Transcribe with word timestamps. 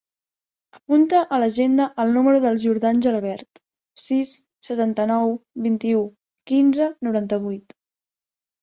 Apunta 0.77 1.19
a 1.35 1.37
l'agenda 1.43 1.85
el 2.03 2.15
número 2.15 2.41
del 2.47 2.57
Jordan 2.65 3.03
Gelabert: 3.07 3.63
sis, 4.07 4.35
setanta-nou, 4.71 5.39
vint-i-u, 5.69 6.05
quinze, 6.55 6.91
noranta-vuit. 7.09 7.81